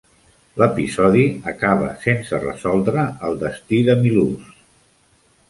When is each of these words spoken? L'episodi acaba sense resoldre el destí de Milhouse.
L'episodi 0.61 1.25
acaba 1.51 1.89
sense 2.07 2.39
resoldre 2.47 3.05
el 3.29 3.39
destí 3.45 3.83
de 3.91 3.99
Milhouse. 4.01 4.51